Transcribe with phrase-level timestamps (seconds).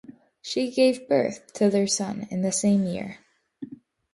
[0.41, 3.19] She gave birth to their son in the same year.